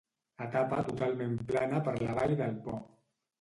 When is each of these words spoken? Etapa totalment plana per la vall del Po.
Etapa 0.45 0.79
totalment 0.87 1.35
plana 1.51 1.83
per 1.89 1.95
la 2.07 2.17
vall 2.21 2.35
del 2.41 2.59
Po. 2.65 2.81